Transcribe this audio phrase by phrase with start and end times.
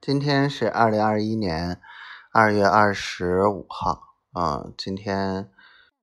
[0.00, 1.80] 今天是二零二一年
[2.32, 5.50] 二月二十五号，嗯，今天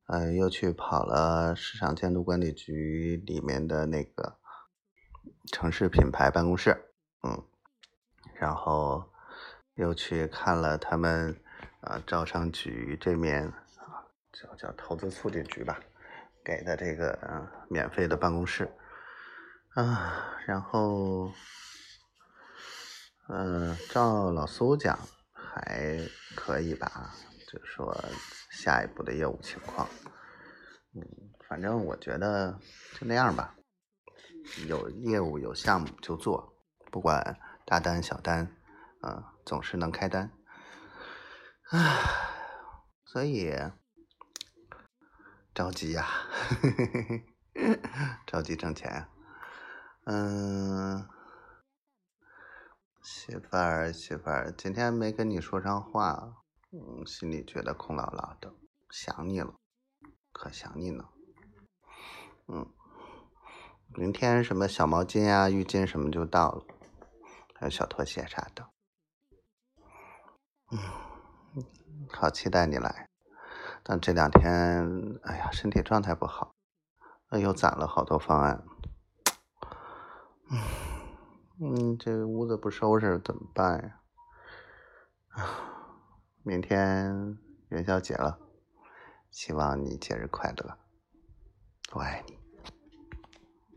[0.08, 4.38] 呃又去跑了市场监督管理局里面的那个
[5.50, 6.92] 城市品牌办公室，
[7.24, 7.42] 嗯，
[8.34, 9.12] 然后
[9.76, 11.40] 又去看了他们
[11.80, 14.04] 啊招商局这面啊
[14.34, 15.80] 叫叫投资促进局吧
[16.44, 18.70] 给的这个嗯免费的办公室，
[19.74, 21.32] 啊，然后。
[23.28, 25.00] 嗯，照老苏讲
[25.34, 26.00] 还
[26.36, 27.12] 可以吧，
[27.48, 27.92] 就说
[28.52, 29.90] 下一步的业务情况，
[30.94, 31.02] 嗯，
[31.50, 32.60] 反正我觉得
[32.94, 33.56] 就那样吧，
[34.68, 36.56] 有业务有项目就做，
[36.92, 37.36] 不管
[37.66, 38.56] 大单小单，
[39.02, 40.32] 嗯，总是能开单，
[41.72, 42.00] 唉，
[43.06, 43.52] 所以
[45.56, 46.08] 着急呀，
[48.28, 49.08] 着急挣钱，
[50.06, 51.10] 嗯。
[53.18, 56.44] 媳妇儿，媳妇儿，今天没跟你说上话，
[56.74, 58.54] 嗯，心里觉得空落落的，
[58.90, 59.56] 想你了，
[60.34, 61.06] 可想你呢。
[62.50, 62.70] 嗯，
[63.96, 66.66] 明天什么小毛巾啊、浴巾什么就到了，
[67.56, 68.68] 还有小拖鞋啥的。
[70.72, 70.78] 嗯，
[72.12, 73.08] 好期待你来，
[73.82, 76.54] 但这两天，哎呀，身体状态不好，
[77.32, 78.66] 又攒了好多方案。
[80.52, 80.85] 嗯。
[81.62, 84.02] 嗯，这屋子不收拾怎么办呀？
[86.44, 87.38] 明天
[87.70, 88.38] 元宵节了，
[89.32, 90.78] 希望你节日快乐，
[91.94, 92.45] 我爱你。